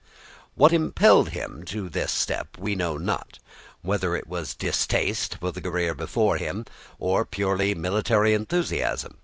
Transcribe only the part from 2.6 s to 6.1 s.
know not, whether it was distaste for the career